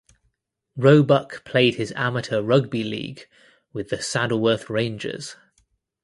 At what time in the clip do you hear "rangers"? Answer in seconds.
4.67-5.35